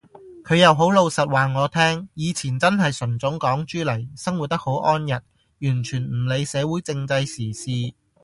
[0.43, 7.69] 佢又好老實話我聽，以前真係純種港豬嚟，生活得好安逸，完全唔理社會政制時事